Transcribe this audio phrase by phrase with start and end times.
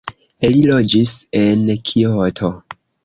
[0.53, 2.51] Li loĝis en Kioto.